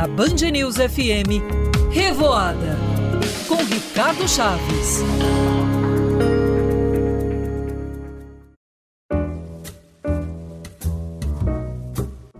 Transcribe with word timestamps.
Na 0.00 0.08
Band 0.08 0.50
News 0.50 0.76
FM, 0.76 1.44
Revoada, 1.92 2.74
com 3.46 3.56
Ricardo 3.56 4.26
Chaves. 4.26 5.04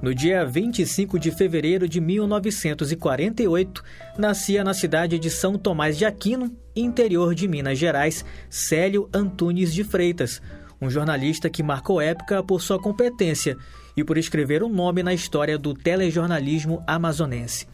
No 0.00 0.14
dia 0.14 0.42
25 0.46 1.18
de 1.18 1.30
fevereiro 1.30 1.86
de 1.86 2.00
1948, 2.00 3.84
nascia 4.16 4.64
na 4.64 4.72
cidade 4.72 5.18
de 5.18 5.28
São 5.28 5.58
Tomás 5.58 5.98
de 5.98 6.06
Aquino, 6.06 6.56
interior 6.74 7.34
de 7.34 7.46
Minas 7.46 7.78
Gerais, 7.78 8.24
Célio 8.48 9.06
Antunes 9.12 9.74
de 9.74 9.84
Freitas, 9.84 10.40
um 10.80 10.90
jornalista 10.90 11.50
que 11.50 11.62
marcou 11.62 12.00
época 12.00 12.42
por 12.42 12.60
sua 12.60 12.80
competência 12.80 13.56
e 13.96 14.02
por 14.02 14.16
escrever 14.16 14.62
um 14.62 14.68
nome 14.68 15.02
na 15.02 15.12
história 15.12 15.58
do 15.58 15.74
telejornalismo 15.74 16.82
amazonense. 16.86 17.66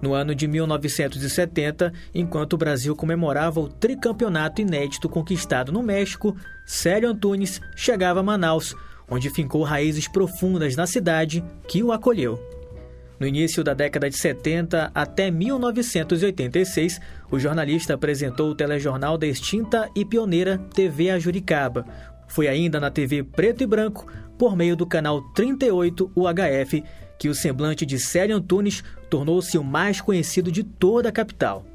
No 0.00 0.14
ano 0.14 0.34
de 0.34 0.48
1970, 0.48 1.92
enquanto 2.14 2.54
o 2.54 2.58
Brasil 2.58 2.96
comemorava 2.96 3.60
o 3.60 3.68
tricampeonato 3.68 4.62
inédito 4.62 5.08
conquistado 5.08 5.70
no 5.70 5.82
México, 5.82 6.34
Célio 6.64 7.10
Antunes 7.10 7.60
chegava 7.76 8.20
a 8.20 8.22
Manaus 8.22 8.74
onde 9.10 9.28
fincou 9.28 9.64
raízes 9.64 10.06
profundas 10.06 10.76
na 10.76 10.86
cidade 10.86 11.44
que 11.66 11.82
o 11.82 11.90
acolheu. 11.90 12.40
No 13.18 13.26
início 13.26 13.62
da 13.62 13.74
década 13.74 14.08
de 14.08 14.16
70 14.16 14.92
até 14.94 15.30
1986, 15.30 16.98
o 17.30 17.38
jornalista 17.38 17.94
apresentou 17.94 18.50
o 18.50 18.54
telejornal 18.54 19.18
da 19.18 19.26
extinta 19.26 19.90
e 19.94 20.06
pioneira 20.06 20.56
TV 20.72 21.10
Ajuricaba. 21.10 21.84
Foi 22.30 22.46
ainda 22.46 22.78
na 22.78 22.90
TV 22.90 23.24
Preto 23.24 23.62
e 23.62 23.66
Branco, 23.66 24.06
por 24.38 24.56
meio 24.56 24.76
do 24.76 24.86
canal 24.86 25.20
38 25.34 26.12
UHF, 26.16 26.84
que 27.18 27.28
o 27.28 27.34
semblante 27.34 27.84
de 27.84 27.98
Célio 27.98 28.36
Antunes 28.36 28.84
tornou-se 29.10 29.58
o 29.58 29.64
mais 29.64 30.00
conhecido 30.00 30.50
de 30.50 30.62
toda 30.62 31.08
a 31.08 31.12
capital. 31.12 31.66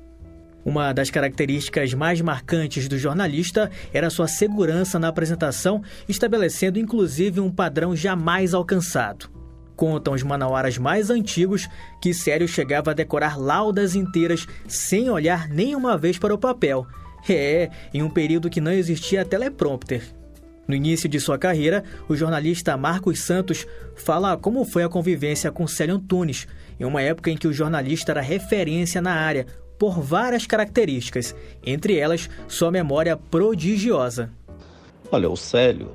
Uma 0.64 0.94
das 0.94 1.12
características 1.12 1.94
mais 1.94 2.22
marcantes 2.22 2.88
do 2.88 2.98
jornalista 2.98 3.70
era 3.94 4.10
sua 4.10 4.28
segurança 4.30 4.98
na 4.98 5.10
apresentação, 5.10 5.84
estabelecendo 6.08 6.80
inclusive 6.80 7.42
um 7.42 7.52
padrão 7.52 7.94
jamais 7.94 8.54
alcançado. 8.54 9.30
Contam 9.76 10.14
os 10.14 10.24
manauaras 10.24 10.78
mais 10.78 11.10
antigos 11.10 11.68
que 12.02 12.14
Sério 12.14 12.48
chegava 12.48 12.92
a 12.92 12.96
decorar 12.96 13.38
laudas 13.38 13.94
inteiras 13.94 14.48
sem 14.68 15.10
olhar 15.10 15.50
nenhuma 15.50 15.98
vez 15.98 16.18
para 16.18 16.34
o 16.34 16.40
papel. 16.40 16.88
É, 17.28 17.70
em 17.94 18.02
um 18.02 18.10
período 18.10 18.50
que 18.50 18.62
não 18.62 18.72
existia 18.72 19.26
teleprompter. 19.26 20.25
No 20.68 20.74
início 20.74 21.08
de 21.08 21.20
sua 21.20 21.38
carreira, 21.38 21.84
o 22.10 22.16
jornalista 22.16 22.76
Marcos 22.76 23.20
Santos 23.20 23.68
fala 23.96 24.36
como 24.36 24.66
foi 24.66 24.84
a 24.84 24.90
convivência 24.90 25.52
com 25.52 25.68
Célio 25.68 25.96
Antunes, 25.96 26.48
em 26.80 26.86
uma 26.86 27.02
época 27.02 27.30
em 27.30 27.38
que 27.38 27.48
o 27.48 27.54
jornalista 27.54 28.12
era 28.12 28.22
referência 28.22 29.02
na 29.02 29.14
área, 29.14 29.46
por 29.78 30.02
várias 30.02 30.48
características, 30.48 31.36
entre 31.64 31.98
elas 31.98 32.30
sua 32.48 32.72
memória 32.72 33.16
prodigiosa. 33.18 34.32
Olha, 35.12 35.30
o 35.30 35.36
Célio 35.36 35.92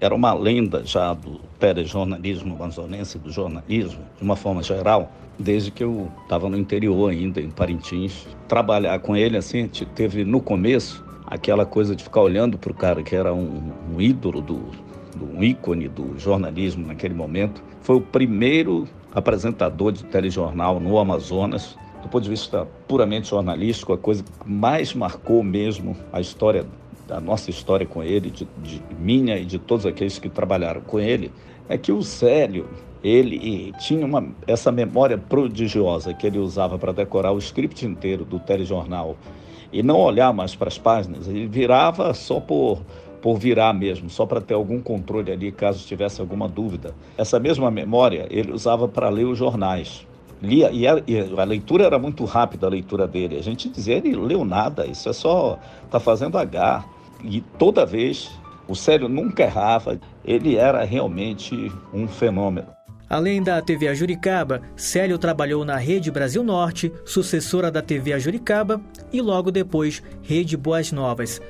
era 0.00 0.14
uma 0.14 0.34
lenda 0.34 0.84
já 0.84 1.14
do 1.14 1.40
telejornalismo 1.58 2.54
amazonense, 2.56 3.18
do 3.18 3.30
jornalismo, 3.30 4.04
de 4.18 4.22
uma 4.22 4.36
forma 4.36 4.62
geral, 4.62 5.10
desde 5.38 5.70
que 5.70 5.84
eu 5.84 6.10
estava 6.22 6.48
no 6.48 6.58
interior 6.58 7.10
ainda, 7.10 7.40
em 7.40 7.50
Parintins. 7.50 8.26
Trabalhar 8.48 8.98
com 8.98 9.16
ele, 9.16 9.36
assim, 9.36 9.68
teve 9.94 10.24
no 10.24 10.40
começo 10.40 11.05
aquela 11.26 11.66
coisa 11.66 11.96
de 11.96 12.04
ficar 12.04 12.20
olhando 12.20 12.56
para 12.56 12.70
o 12.70 12.74
cara 12.74 13.02
que 13.02 13.14
era 13.14 13.34
um, 13.34 13.72
um 13.92 14.00
ídolo 14.00 14.40
do, 14.40 14.60
do 15.14 15.24
um 15.36 15.42
ícone 15.42 15.88
do 15.88 16.18
jornalismo 16.18 16.86
naquele 16.86 17.14
momento. 17.14 17.62
Foi 17.80 17.96
o 17.96 18.00
primeiro 18.00 18.86
apresentador 19.14 19.92
de 19.92 20.04
telejornal 20.04 20.78
no 20.78 20.98
Amazonas 20.98 21.76
do 22.06 22.08
ponto 22.08 22.22
de 22.22 22.30
vista 22.30 22.66
puramente 22.86 23.28
jornalístico, 23.28 23.92
a 23.92 23.98
coisa 23.98 24.22
que 24.22 24.48
mais 24.48 24.94
marcou 24.94 25.42
mesmo 25.42 25.96
a 26.12 26.20
história, 26.20 26.64
a 27.10 27.20
nossa 27.20 27.50
história 27.50 27.84
com 27.84 28.02
ele, 28.02 28.30
de, 28.30 28.46
de 28.62 28.80
minha 28.98 29.36
e 29.36 29.44
de 29.44 29.58
todos 29.58 29.84
aqueles 29.84 30.18
que 30.18 30.28
trabalharam 30.28 30.80
com 30.80 31.00
ele, 31.00 31.32
é 31.68 31.76
que 31.76 31.90
o 31.90 32.02
Célio, 32.02 32.68
ele 33.02 33.72
tinha 33.80 34.06
uma, 34.06 34.24
essa 34.46 34.70
memória 34.70 35.18
prodigiosa 35.18 36.14
que 36.14 36.26
ele 36.26 36.38
usava 36.38 36.78
para 36.78 36.92
decorar 36.92 37.32
o 37.32 37.38
script 37.38 37.84
inteiro 37.84 38.24
do 38.24 38.38
telejornal 38.38 39.16
e 39.72 39.82
não 39.82 39.98
olhar 39.98 40.32
mais 40.32 40.54
para 40.54 40.68
as 40.68 40.78
páginas, 40.78 41.28
ele 41.28 41.46
virava 41.46 42.12
só 42.14 42.40
por 42.40 42.82
por 43.22 43.38
virar 43.38 43.72
mesmo, 43.72 44.08
só 44.08 44.24
para 44.24 44.40
ter 44.40 44.54
algum 44.54 44.80
controle 44.80 45.32
ali 45.32 45.50
caso 45.50 45.84
tivesse 45.84 46.20
alguma 46.20 46.46
dúvida. 46.46 46.94
Essa 47.18 47.40
mesma 47.40 47.72
memória 47.72 48.28
ele 48.30 48.52
usava 48.52 48.86
para 48.86 49.08
ler 49.08 49.24
os 49.24 49.36
jornais 49.36 50.06
lia 50.42 50.70
e 50.70 50.86
a, 50.86 51.02
e 51.06 51.18
a, 51.18 51.44
leitura 51.44 51.84
era 51.84 51.98
muito 51.98 52.24
rápida 52.24 52.66
a 52.66 52.70
leitura 52.70 53.06
dele. 53.06 53.36
A 53.36 53.42
gente 53.42 53.68
dizia 53.68 53.96
ele 53.96 54.14
leu 54.14 54.44
nada, 54.44 54.86
isso 54.86 55.08
é 55.08 55.12
só 55.12 55.58
tá 55.90 55.98
fazendo 55.98 56.38
H. 56.38 56.84
E 57.24 57.40
toda 57.58 57.86
vez 57.86 58.30
o 58.68 58.74
Célio 58.74 59.08
nunca 59.08 59.42
errava. 59.42 59.98
Ele 60.24 60.56
era 60.56 60.84
realmente 60.84 61.72
um 61.92 62.06
fenômeno. 62.06 62.75
Além 63.08 63.42
da 63.42 63.62
TV 63.62 63.86
Ajuricaba, 63.88 64.62
Célio 64.74 65.16
trabalhou 65.16 65.64
na 65.64 65.76
Rede 65.76 66.10
Brasil 66.10 66.42
Norte, 66.42 66.92
sucessora 67.04 67.70
da 67.70 67.80
TV 67.80 68.12
Ajuricaba, 68.12 68.80
e 69.12 69.20
logo 69.20 69.50
depois 69.52 70.02
Rede 70.22 70.56
Boas 70.56 70.90
Novas. 70.90 71.40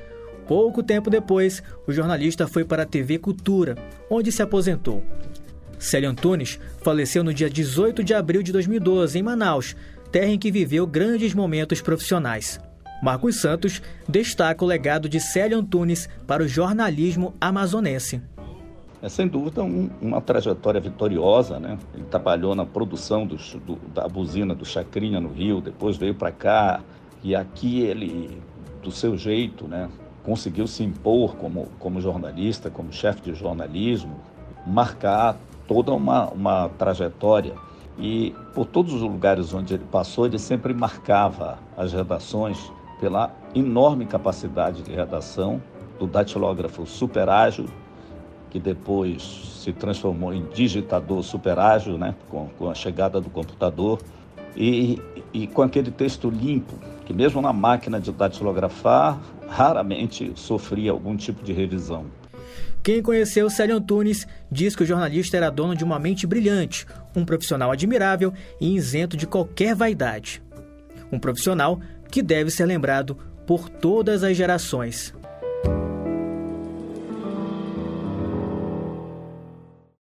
Pouco 0.47 0.83
tempo 0.83 1.09
depois, 1.09 1.63
o 1.87 1.91
jornalista 1.91 2.47
foi 2.47 2.63
para 2.63 2.83
a 2.83 2.85
TV 2.85 3.17
Cultura, 3.17 3.75
onde 4.09 4.31
se 4.31 4.41
aposentou. 4.41 5.03
Célio 5.79 6.09
Antunes 6.09 6.59
faleceu 6.81 7.23
no 7.23 7.33
dia 7.33 7.49
18 7.49 8.03
de 8.03 8.13
abril 8.13 8.43
de 8.43 8.51
2012, 8.51 9.17
em 9.17 9.23
Manaus, 9.23 9.75
terra 10.11 10.27
em 10.29 10.39
que 10.39 10.51
viveu 10.51 10.85
grandes 10.87 11.33
momentos 11.33 11.81
profissionais. 11.81 12.59
Marcos 13.01 13.41
Santos 13.41 13.81
destaca 14.07 14.63
o 14.63 14.67
legado 14.67 15.09
de 15.09 15.19
Célio 15.19 15.57
Antunes 15.57 16.07
para 16.25 16.43
o 16.43 16.47
jornalismo 16.47 17.35
amazonense. 17.41 18.21
É 19.01 19.09
sem 19.09 19.27
dúvida 19.27 19.63
um, 19.63 19.89
uma 20.01 20.19
trajetória 20.19 20.81
vitoriosa, 20.81 21.59
né? 21.59 21.77
Ele 21.93 22.05
trabalhou 22.05 22.55
na 22.55 22.65
produção 22.65 23.27
do, 23.27 23.35
do, 23.35 23.75
da 23.93 24.07
buzina 24.07 24.55
do 24.55 24.65
Chacrinha 24.65 25.19
no 25.19 25.29
Rio, 25.29 25.61
depois 25.61 25.97
veio 25.97 26.15
para 26.15 26.31
cá 26.31 26.81
e 27.23 27.35
aqui 27.35 27.81
ele, 27.81 28.41
do 28.81 28.91
seu 28.91 29.15
jeito, 29.15 29.67
né? 29.67 29.87
Conseguiu 30.23 30.65
se 30.65 30.83
impor 30.83 31.35
como, 31.35 31.67
como 31.79 32.01
jornalista, 32.01 32.71
como 32.71 32.91
chefe 32.91 33.21
de 33.21 33.35
jornalismo, 33.35 34.19
marcar 34.65 35.37
toda 35.67 35.93
uma, 35.93 36.29
uma 36.29 36.69
trajetória 36.69 37.53
e 37.99 38.33
por 38.53 38.65
todos 38.65 38.93
os 38.93 39.01
lugares 39.01 39.53
onde 39.53 39.75
ele 39.75 39.85
passou, 39.91 40.25
ele 40.25 40.39
sempre 40.39 40.73
marcava 40.73 41.59
as 41.75 41.93
redações 41.93 42.71
pela 42.99 43.31
enorme 43.53 44.05
capacidade 44.05 44.81
de 44.81 44.91
redação 44.91 45.61
do 45.99 46.07
datilógrafo 46.07 46.85
superágil, 46.85 47.67
que 48.49 48.59
depois 48.59 49.21
se 49.63 49.73
transformou 49.73 50.33
em 50.33 50.45
digitador 50.53 51.23
superágil, 51.23 51.97
né, 51.97 52.15
com, 52.29 52.47
com 52.57 52.69
a 52.69 52.75
chegada 52.75 53.19
do 53.19 53.29
computador, 53.29 53.99
e, 54.55 54.99
e 55.33 55.45
com 55.47 55.61
aquele 55.61 55.91
texto 55.91 56.29
limpo, 56.29 56.79
que 57.05 57.13
mesmo 57.13 57.41
na 57.41 57.53
máquina 57.53 57.99
de 57.99 58.11
datilografar, 58.11 59.19
raramente 59.47 60.31
sofria 60.35 60.91
algum 60.91 61.15
tipo 61.15 61.43
de 61.43 61.53
revisão. 61.53 62.05
Quem 62.81 63.01
conheceu 63.01 63.49
Célio 63.49 63.75
Antunes 63.75 64.25
diz 64.51 64.75
que 64.75 64.83
o 64.83 64.85
jornalista 64.85 65.35
era 65.35 65.49
dono 65.49 65.75
de 65.75 65.83
uma 65.83 65.99
mente 65.99 66.25
brilhante, 66.25 66.87
um 67.15 67.25
profissional 67.25 67.71
admirável 67.71 68.33
e 68.61 68.75
isento 68.75 69.17
de 69.17 69.27
qualquer 69.27 69.75
vaidade. 69.75 70.41
Um 71.11 71.19
profissional 71.19 71.79
que 72.09 72.21
deve 72.21 72.49
ser 72.49 72.65
lembrado 72.65 73.17
por 73.45 73.69
todas 73.69 74.23
as 74.23 74.35
gerações. 74.35 75.13